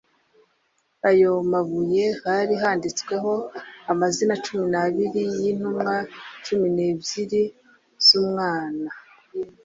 ayo 1.09 1.31
mabuye 1.51 2.05
hari 2.23 2.53
handitsweho 2.63 3.33
amazina 3.91 4.33
cumi 4.43 4.65
n 4.73 4.75
abiri 4.83 5.21
y 5.41 5.43
intumwa 5.51 5.95
cumi 6.45 6.67
n 6.75 6.77
ebyiri 6.89 7.43
l 7.47 7.53
z 8.05 8.07
Umwana 8.21 8.89